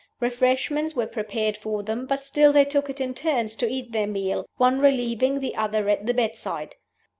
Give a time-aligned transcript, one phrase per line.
[0.19, 4.07] Refreshments were prepared for them; but still they took it in turns to eat their
[4.07, 6.73] meal, one relieving the other at the bedside.